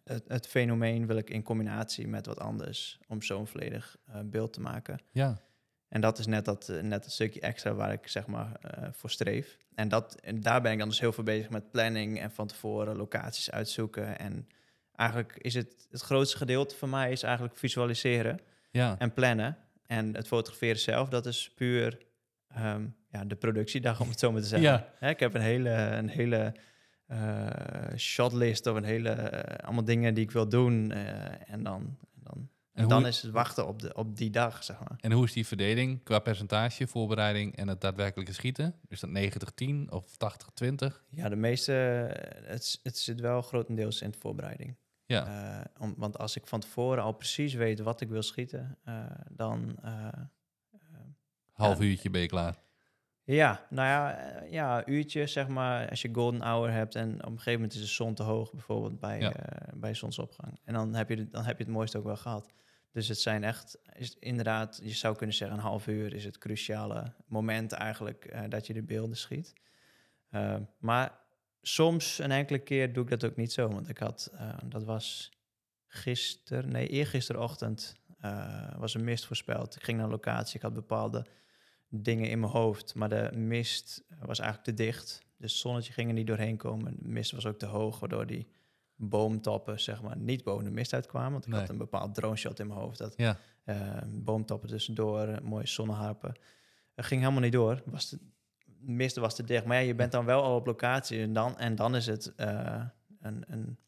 [0.04, 4.52] het, het fenomeen wil ik in combinatie met wat anders om zo'n volledig eh, beeld
[4.52, 5.00] te maken.
[5.10, 5.40] Ja,
[6.00, 9.10] dat is net dat, eh, net dat stukje extra waar ik zeg maar eh, voor
[9.10, 9.58] streef.
[9.74, 12.46] En, dat, en daar ben ik dan dus heel veel bezig met planning en van
[12.46, 14.18] tevoren locaties uitzoeken.
[14.18, 14.48] En
[14.96, 18.98] eigenlijk is het, het grootste gedeelte van mij is eigenlijk visualiseren ja.
[18.98, 19.56] en plannen.
[19.86, 21.98] En het fotograferen zelf, dat is puur
[22.48, 24.70] ehm, ja, de productiedag, om het zo maar te zeggen.
[24.70, 24.88] Ja.
[24.98, 26.54] Hè, ik heb een hele, een hele
[27.06, 27.46] eh,
[27.96, 30.92] shotlist of een hele, allemaal dingen die ik wil doen.
[31.46, 31.98] en dan,
[32.72, 34.98] En, dan hoe, is het wachten op, de, op die dag, zeg maar.
[35.00, 38.74] en hoe is die verdeling qua percentage, voorbereiding en het daadwerkelijke schieten?
[38.88, 39.10] Is dat
[39.64, 40.16] 90-10 of 80-20?
[41.08, 41.72] Ja, de meeste,
[42.44, 44.76] het, het zit wel grotendeels in de voorbereiding.
[45.06, 48.78] Ja, Eh, om, want als ik van tevoren al precies weet wat ik wil schieten,
[48.84, 49.76] eh, dan...
[49.82, 50.08] eh,
[51.52, 51.84] half ja.
[51.84, 52.56] uurtje ben je klaar.
[53.34, 57.12] Ja, nou ja, eh, ja, een uurtje zeg maar, als je golden hour hebt en
[57.14, 59.32] op een gegeven moment is de zon te hoog, bijvoorbeeld bij, Ja.
[59.32, 60.60] eh, bij zonsopgang.
[60.64, 62.52] En dan heb, je, dan heb je het mooiste ook wel gehad.
[62.92, 66.38] Dus het zijn echt, is inderdaad, je zou kunnen zeggen een half uur is het
[66.38, 69.52] cruciale moment eigenlijk eh, dat je de beelden schiet.
[70.78, 71.18] Maar
[71.62, 73.68] soms, een enkele keer, doe ik dat ook niet zo.
[73.68, 74.32] Want ik had,
[74.64, 75.32] dat was
[75.86, 77.96] gisteren, nee, eergisterochtend
[78.76, 79.76] was een mist voorspeld.
[79.76, 81.26] Ik ging naar een locatie, ik had bepaalde
[81.94, 85.22] dingen in mijn hoofd, maar de mist was eigenlijk te dicht.
[85.36, 86.96] Dus zonnetje ging er niet doorheen komen.
[86.98, 88.46] De mist was ook te hoog, waardoor die
[88.96, 91.32] boomtoppen zeg maar niet boven de mist uitkwamen.
[91.32, 91.60] Want ik Nee.
[91.60, 92.98] had een bepaald drone shot in mijn hoofd.
[92.98, 96.34] Dat Ja, eh, boomtoppen tussendoor, eh, mooie zonneharpen.
[96.94, 97.82] Het ging helemaal niet door.
[97.86, 98.18] Was de
[98.84, 99.64] de mist was te dicht.
[99.64, 101.20] Maar ja, je bent dan wel al op locatie.
[101.20, 102.84] En dan, en dan is het eh,
[103.20, 103.78] een, een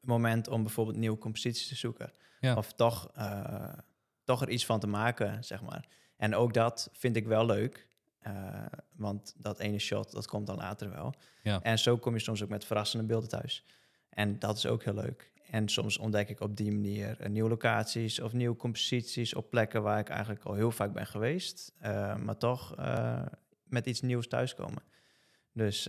[0.00, 2.12] moment om bijvoorbeeld nieuwe composities te zoeken.
[2.40, 2.54] Ja.
[2.56, 3.10] Of toch,
[4.24, 5.88] toch er iets van te maken, zeg maar.
[6.24, 7.88] En ook dat vind ik wel leuk.
[8.18, 11.14] eh, want dat ene shot, dat komt dan later wel.
[11.42, 11.62] Ja.
[11.62, 13.64] En zo kom je soms ook met verrassende beelden thuis.
[14.08, 15.32] En dat is ook heel leuk.
[15.50, 19.82] En soms ontdek ik op die manier eh, nieuwe locaties of nieuwe composities op plekken
[19.82, 22.74] waar ik eigenlijk al heel vaak ben geweest, eh, maar toch
[23.64, 24.82] met iets nieuws thuiskomen.
[25.52, 25.84] Dus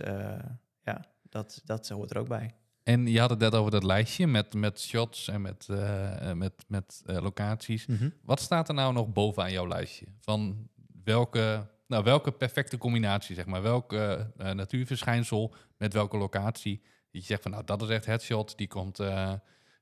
[0.82, 2.54] ja, dat, dat hoort er ook bij.
[2.86, 6.36] En je had het net over dat lijstje met, met shots en met, eh, eh,
[6.36, 7.86] met, met eh, locaties.
[8.22, 10.06] Wat staat er nou nog bovenaan jouw lijstje?
[10.20, 10.68] Van
[11.04, 13.62] welke, nou, welke perfecte combinatie, zeg maar?
[13.62, 13.92] Welk
[14.36, 16.80] natuurverschijnsel met welke locatie?
[16.82, 18.58] Dat je zegt van, nou, dat is echt het shot.
[18.58, 19.32] Die komt eh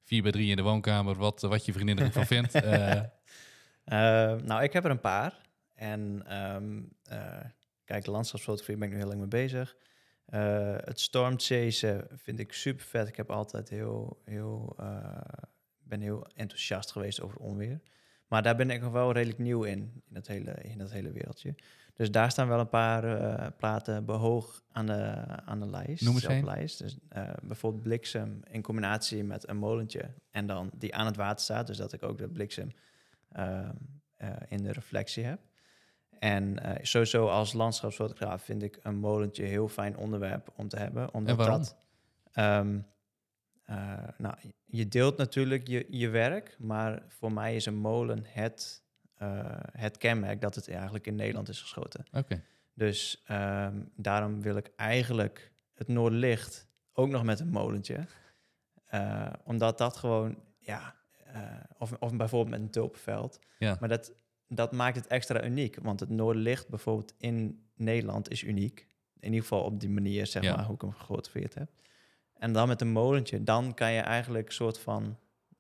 [0.03, 2.53] 4 bij 3 in de woonkamer, wat, wat je vriendin ervan vindt.
[4.45, 5.43] Nou, ik heb er een paar.
[5.75, 6.23] En
[7.05, 7.45] eh,
[7.85, 9.77] kijk, landschapsfotografie ben ik nu heel lang mee bezig.
[10.25, 13.09] Eh, het stormchasen vind ik super vet.
[13.09, 15.21] Ik heb altijd heel, heel, eh,
[15.83, 17.81] ben heel enthousiast geweest over onweer.
[18.29, 21.13] Maar daar ben ik nog wel redelijk nieuw in, in dat hele, in dat hele
[21.13, 21.55] wereldje.
[21.95, 26.05] Dus daar staan wel een paar eh, platen behoog aan de, aan de lijst.
[26.05, 26.45] Noem eens één.
[26.45, 26.79] lijst.
[26.79, 26.99] Dus,
[27.43, 30.11] bijvoorbeeld bliksem in combinatie met een molentje.
[30.31, 31.67] En dan die aan het water staat.
[31.67, 32.71] Dus dat ik ook de bliksem
[33.33, 33.75] ehm,
[34.25, 35.41] eh, in de reflectie heb.
[36.25, 40.77] En eh, sowieso als landschapsfotograaf vind ik een molentje een heel fijn onderwerp om te
[40.77, 41.15] hebben.
[41.15, 41.77] Omdat dat...
[42.33, 42.79] ehm,
[43.65, 44.35] eh, nou,
[44.65, 48.83] je deelt natuurlijk je, je werk, maar voor mij is een molen het,
[49.15, 52.05] eh, het kenmerk dat het eigenlijk in Nederland is geschoten.
[52.13, 52.43] Oké,
[52.75, 58.07] Dus ehm, daarom wil ik eigenlijk het Noordlicht ook nog met een molentje.
[59.45, 60.95] Omdat dat gewoon, ja,
[61.79, 63.39] of, of bijvoorbeeld met een tulpenveld.
[63.59, 63.77] ja.
[63.81, 64.13] Maar dat,
[64.55, 65.77] dat maakt het extra uniek.
[65.83, 68.87] Want het Noorderlicht bijvoorbeeld in Nederland is uniek.
[69.21, 70.55] In ieder geval op die manier, zeg Ja.
[70.57, 71.71] maar, hoe ik hem gefotografeerd heb.
[72.35, 75.19] En dan met een molentje, dan kan je eigenlijk soort van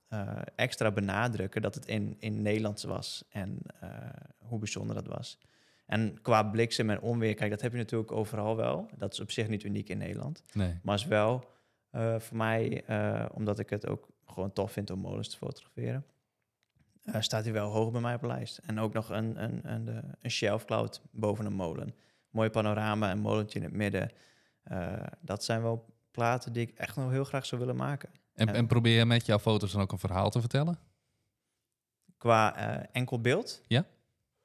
[0.09, 3.88] eh, extra benadrukken dat het in, in Nederlands was en eh,
[4.38, 5.38] hoe bijzonder dat was.
[5.87, 8.88] En qua bliksem en onweer, kijk, dat heb je natuurlijk overal wel.
[8.96, 10.44] Dat is op zich niet uniek in Nederland.
[10.52, 10.78] Nee.
[10.83, 11.50] Maar is wel
[11.90, 12.85] eh, voor mij,
[13.33, 16.04] omdat ik het ook gewoon tof vind om molens te fotograferen,
[17.05, 18.59] eh, staat hij wel hoog bij mij op de lijst.
[18.59, 21.95] En ook nog een, een, een, eh, een shelf cloud boven een molen.
[22.31, 24.11] Mooi panorama, een molentje in het midden.
[24.62, 28.11] Eh, dat zijn wel platen die ik echt nog heel graag zou willen maken.
[28.35, 30.79] En, en probeer je met jouw foto's dan ook een verhaal te vertellen?
[32.17, 32.57] Qua
[32.93, 33.62] enkel beeld?
[33.67, 33.85] Ja?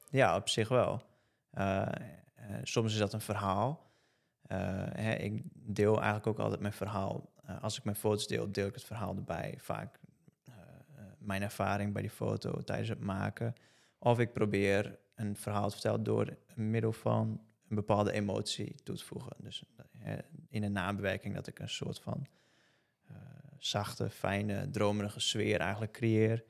[0.10, 1.02] Ja, op zich wel.
[2.64, 3.92] Soms is dat een verhaal.
[4.48, 7.30] Hè, ik deel eigenlijk ook altijd mijn verhaal.
[7.62, 9.56] Als ik mijn foto's deel, deel ik het verhaal erbij.
[9.58, 10.00] Vaak
[11.30, 13.56] mijn ervaring bij die foto tijdens het maken.
[14.00, 19.06] Of ik probeer een verhaal te vertellen door middel van een bepaalde emotie toe te
[19.06, 19.36] voegen.
[19.38, 19.64] Dus
[20.04, 20.14] eh,
[20.50, 22.28] in een nabewerking dat ik een soort van
[23.08, 23.16] eh,
[23.58, 26.44] zachte, fijne, dromerige sfeer eigenlijk creëer.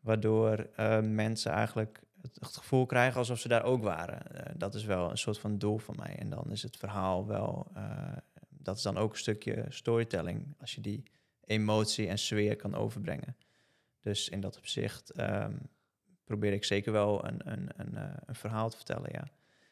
[0.00, 4.20] Waardoor eh, mensen eigenlijk het, gevoel krijgen alsof ze daar ook waren.
[4.58, 6.16] Dat is wel een soort van doel van mij.
[6.18, 7.72] En dan is het verhaal wel,
[8.48, 10.54] dat is dan ook een stukje storytelling.
[10.60, 11.02] Als je die
[11.44, 13.36] emotie en sfeer kan overbrengen.
[14.02, 15.56] Dus in dat opzicht ehm,
[16.24, 19.24] probeer ik zeker wel een, een, een, eh, een verhaal te vertellen, ja.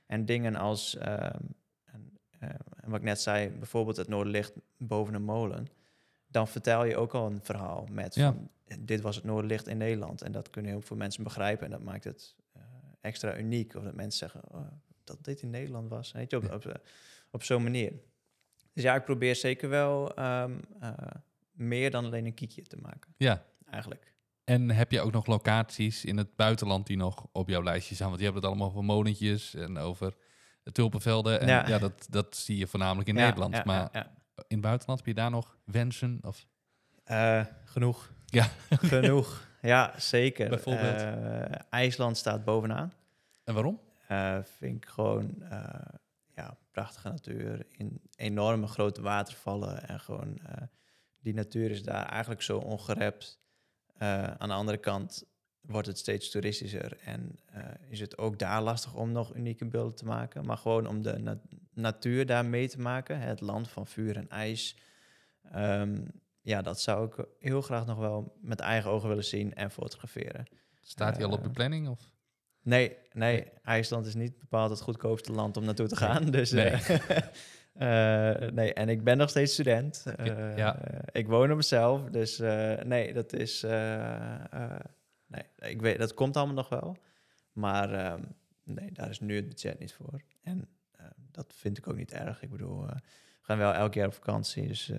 [0.07, 1.41] En dingen als, ehm,
[1.85, 5.67] en, eh, en wat ik net zei, bijvoorbeeld het Noorderlicht boven een molen.
[6.27, 8.33] Dan vertel je ook al een verhaal met Ja.
[8.33, 10.23] van, dit was het Noorderlicht in Nederland.
[10.23, 12.63] En dat kunnen heel veel mensen begrijpen en dat maakt het eh,
[13.01, 13.75] extra uniek.
[13.75, 14.67] Of dat mensen zeggen oh,
[15.05, 16.13] dat dit in Nederland was.
[16.13, 16.81] Weet je, op, op,
[17.31, 17.93] op zo'n manier.
[18.73, 20.93] Dus ja, ik probeer zeker wel ehm, eh,
[21.53, 23.45] meer dan alleen een kiekje te maken, Ja.
[23.71, 24.13] eigenlijk.
[24.51, 28.07] En heb je ook nog locaties in het buitenland die nog op jouw lijstje staan?
[28.09, 30.15] Want je hebt het allemaal over molentjes en over
[30.73, 31.41] tulpenvelden.
[31.41, 31.79] En ja, Ja.
[31.79, 33.55] dat, dat zie je voornamelijk in Ja, Nederland.
[33.57, 33.91] ja, maar
[34.35, 36.19] in het buitenland heb je daar nog wensen?
[36.23, 36.47] Of...
[37.05, 38.13] Eh, genoeg.
[38.27, 38.49] Ja.
[38.95, 39.49] genoeg.
[39.61, 40.49] Ja, zeker.
[40.49, 41.01] Bijvoorbeeld?
[41.01, 42.93] Eh, IJsland staat bovenaan.
[43.45, 43.81] En waarom?
[44.09, 45.43] Eh, vind ik gewoon
[46.35, 47.67] ja, prachtige natuur.
[47.71, 49.89] In enorme grote watervallen.
[49.89, 50.39] En gewoon
[51.21, 53.40] die natuur is daar eigenlijk zo ongerept.
[54.01, 55.25] Eh, aan de andere kant
[55.61, 56.99] wordt het steeds toeristischer.
[57.05, 60.45] En eh, is het ook daar lastig om nog unieke beelden te maken.
[60.47, 61.41] Maar gewoon om de na-
[61.75, 63.21] natuur daar mee te maken.
[63.21, 64.77] Het land van vuur en ijs.
[65.53, 65.99] Ehm,
[66.41, 70.47] ja, dat zou ik heel graag nog wel met eigen ogen willen zien en fotograferen.
[70.81, 71.89] Staat hij al op de Eh, planning?
[71.89, 72.11] Of?
[72.63, 73.53] Nee, nee, Nee.
[73.63, 76.31] IJsland is niet bepaald het goedkoopste land om naartoe te gaan.
[76.31, 76.71] Dus, Nee.
[77.73, 80.05] eh, nee, en ik ben nog steeds student.
[80.25, 80.79] Ja.
[80.79, 83.63] eh, ik woon op mezelf, dus eh, nee, dat is...
[85.27, 86.97] nee, ik weet, dat komt allemaal nog wel.
[87.53, 88.23] Maar ehm,
[88.65, 90.21] nee, daar is nu het budget niet voor.
[90.43, 92.43] En eh, dat vind ik ook niet erg.
[92.43, 92.95] Ik bedoel, we
[93.41, 94.67] gaan wel elk jaar op vakantie.
[94.67, 94.93] Dus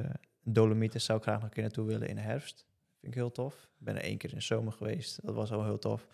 [0.44, 2.66] Dolomieten zou ik graag nog een keer naartoe willen in de herfst.
[3.00, 3.54] Vind ik heel tof.
[3.80, 5.26] Ik ben er één keer in de zomer geweest.
[5.26, 6.08] Dat was al heel tof.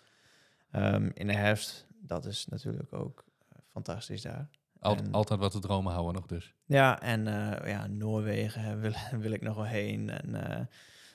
[0.70, 3.24] Ehm, in de herfst, dat is natuurlijk ook
[3.70, 4.48] fantastisch daar.
[4.80, 6.54] En- Altijd wat te dromen houden nog dus.
[6.64, 10.10] Ja, en eh, ja, Noorwegen wil, wil ik nog wel heen.
[10.10, 10.64] En eh,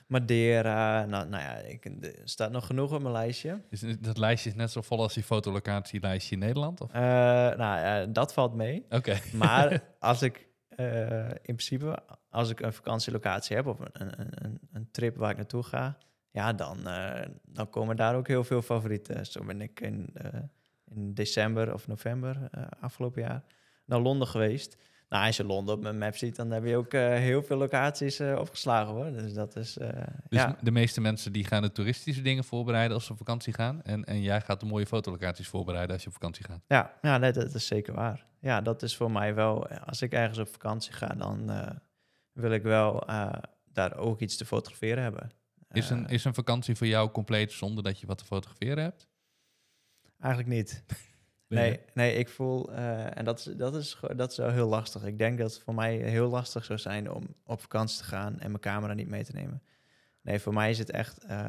[0.06, 1.04] Madeira.
[1.04, 3.60] Nou, nou ja, ik, er staat nog genoeg op mijn lijstje.
[3.70, 6.80] Is dat lijstje is net zo vol als die fotolocatielijstje in Nederland?
[6.80, 6.92] Of?
[6.92, 8.86] Eh, nou ja, dat valt mee.
[8.90, 9.18] Oké.
[9.32, 10.46] Maar als ik
[11.42, 11.98] in principe,
[12.30, 13.88] als ik een vakantielocatie heb of een,
[14.20, 15.96] een, een, een trip waar ik naartoe ga,
[16.30, 16.78] ja, dan,
[17.44, 19.26] dan komen daar ook heel veel favorieten.
[19.26, 20.12] Zo ben ik in,
[20.94, 23.44] in december of november eh, afgelopen jaar
[23.84, 24.76] naar Londen geweest.
[25.08, 27.56] Nou, als je Londen op mijn map ziet, dan heb je ook eh, heel veel
[27.56, 29.12] locaties eh, opgeslagen hoor.
[29.12, 29.92] Dus dat is, Dus
[30.28, 30.56] ja.
[30.60, 33.82] de meeste mensen die gaan de toeristische dingen voorbereiden als ze op vakantie gaan.
[33.82, 36.60] En, en jij gaat de mooie fotolocaties voorbereiden als je op vakantie gaat.
[36.66, 38.26] Ja, ja nee, dat is zeker waar.
[38.40, 41.50] Ja, dat is voor mij wel, als ik ergens op vakantie ga, dan
[42.32, 43.06] wil ik wel
[43.72, 45.30] daar ook iets te fotograferen hebben.
[45.70, 49.08] Is een, is een vakantie voor jou compleet zonder dat je wat te fotograferen hebt?
[50.18, 50.82] Eigenlijk niet.
[51.48, 55.04] Nee, nee ik voel, eh, en dat is, dat, is, dat is wel heel lastig.
[55.04, 58.38] Ik denk dat het voor mij heel lastig zou zijn om op vakantie te gaan
[58.38, 59.62] en mijn camera niet mee te nemen.
[60.22, 61.46] Nee, voor mij is het echt, eh,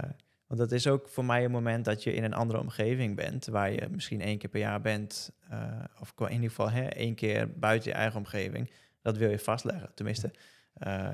[0.48, 3.46] want dat is ook voor mij een moment dat je in een andere omgeving bent,
[3.46, 7.16] waar je misschien één keer per jaar bent, eh, of in ieder geval hè, één
[7.16, 8.72] keer buiten je eigen omgeving.
[9.02, 9.92] Dat wil je vastleggen.
[9.94, 10.32] Tenminste,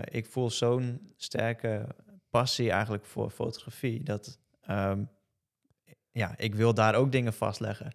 [0.04, 1.88] ik voel zo'n sterke
[2.30, 5.04] passie eigenlijk voor fotografie, dat ehm,
[6.12, 7.94] ja, ik wil daar ook dingen vastleggen.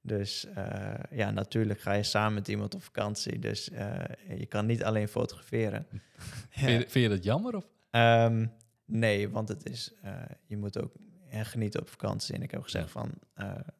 [0.00, 3.38] Dus eh, ja, natuurlijk ga je samen met iemand op vakantie.
[3.38, 3.94] Dus eh,
[4.38, 5.86] je kan niet alleen fotograferen.
[6.48, 7.56] Vind, je, vind je dat jammer?
[7.56, 7.64] Of?
[7.90, 8.46] Ehm,
[8.84, 10.12] nee, want het is, eh,
[10.46, 10.92] je moet ook
[11.30, 12.34] genieten op vakantie.
[12.34, 13.10] En ik heb gezegd van,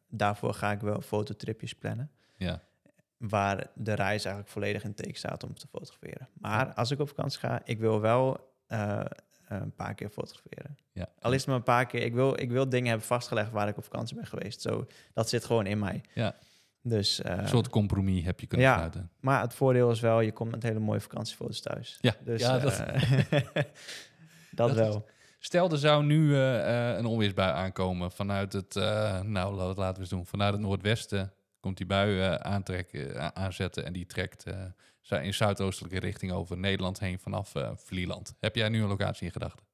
[0.09, 2.11] daarvoor ga ik wel fototripjes plannen.
[2.37, 2.61] Ja.
[3.17, 6.29] Waar de reis eigenlijk volledig in teken staat om te fotograferen.
[6.33, 8.53] Maar als ik op vakantie ga, ik wil wel
[9.49, 10.77] een paar keer fotograferen.
[10.91, 11.09] ja.
[11.19, 12.01] Al is het maar een paar keer.
[12.03, 14.61] Ik wil, ik wil dingen hebben vastgelegd waar ik op vakantie ben geweest.
[14.61, 16.01] Zo, dat zit gewoon in mij.
[16.13, 16.35] Ja.
[16.81, 18.75] Dus, eh, Een soort compromis heb je kunnen ja.
[18.75, 19.09] sluiten.
[19.19, 21.97] maar het voordeel is wel, je komt met hele mooie vakantiefoto's thuis.
[22.01, 22.83] Ja, Dus ja, eh, dat-
[24.51, 25.05] dat, is- wel.
[25.39, 29.93] Stel, er zou nu eh, eh, een onweersbui aankomen vanuit het, eh, nou la- laten
[29.93, 34.43] we eens doen, vanuit het noordwesten komt die bui eh, aantrekken, aanzetten en die trekt
[34.43, 34.55] eh,
[35.11, 38.35] in zuidoostelijke richting over Nederland heen vanaf eh Vlieland.
[38.39, 39.67] Heb jij nu een locatie in gedachten?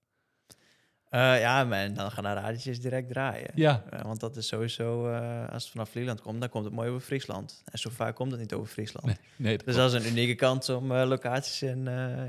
[1.09, 3.51] Eh, ja, maar dan gaan de radiootjes direct draaien.
[3.55, 3.83] Ja.
[3.89, 5.13] Eh, want dat is sowieso,
[5.51, 7.63] als het vanaf Vlieland komt, dan komt het mooi over Friesland.
[7.65, 9.05] En zo vaak komt het niet over Friesland.
[9.05, 11.87] Nee, nee, dat Dus dat is een unieke kans om locaties in,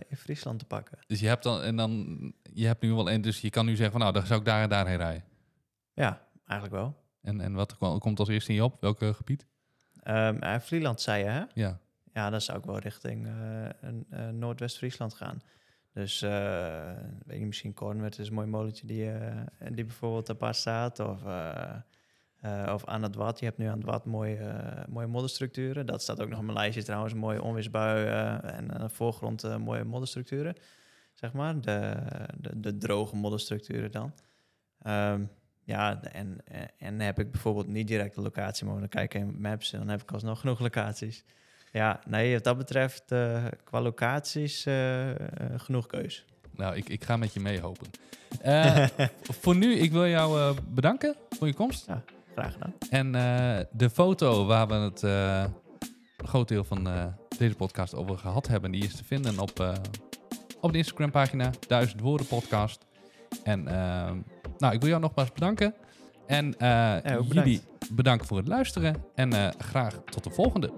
[0.08, 0.98] in Friesland te pakken.
[1.06, 3.76] dus je hebt dan en dan je hebt nu wel en dus je kan nu
[3.76, 5.24] zeggen van nou dan zou ik daar en daarheen rijden.
[5.94, 6.96] Ja, eigenlijk wel.
[7.22, 8.76] En, en wat komt als eerste in je op?
[8.80, 9.46] Welk gebied?
[10.02, 11.42] En Vlieland zei je, hè?
[11.54, 11.80] Ja.
[12.16, 15.42] Ja, dan zou ik wel richting eh, een, eh, Noordwest-Friesland gaan.
[15.92, 16.92] Dus, eh,
[17.26, 19.10] weet je, misschien Cornwerd is een mooi molentje die,
[19.72, 20.98] die bijvoorbeeld apart staat.
[21.00, 21.22] Of,
[22.72, 23.38] of aan het Wat.
[23.38, 25.86] Je hebt nu aan het Wat mooie, mooie modderstructuren.
[25.86, 27.12] Dat staat ook nog op mijn lijstje trouwens.
[27.12, 30.54] Een mooie onweersbui eh, en aan de voorgrond mooie modderstructuren.
[31.14, 31.96] Zeg maar, de,
[32.38, 34.12] de, de droge modderstructuren dan.
[34.82, 35.24] Ehm,
[35.64, 36.38] ja, en,
[36.78, 39.78] en, heb ik bijvoorbeeld niet direct de locatie, maar dan kijk ik in maps en
[39.78, 41.24] dan heb ik alsnog genoeg locaties.
[41.76, 45.16] Ja, nee, wat dat betreft, eh, qua locaties, eh, eh,
[45.56, 46.24] genoeg keus.
[46.54, 47.86] Nou, ik, ik ga met je meehopen.
[48.40, 48.86] Eh
[49.42, 51.86] voor nu, ik wil jou bedanken voor je komst.
[52.34, 52.74] Graag gedaan.
[52.90, 53.12] En
[53.72, 58.84] de foto waar we het een groot deel van deze podcast over gehad hebben, die
[58.84, 59.78] is te vinden op,
[60.60, 62.86] op de Instagram pagina, Duizend Woorden Podcast.
[63.42, 63.64] En
[64.58, 65.74] nou, ik wil jou nogmaals bedanken.
[66.26, 67.32] En bedankt.
[67.32, 67.60] jullie
[67.90, 69.04] bedanken voor het luisteren.
[69.14, 70.72] En graag tot de volgende.